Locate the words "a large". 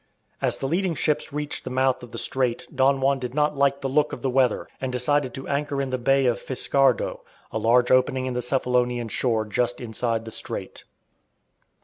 7.51-7.91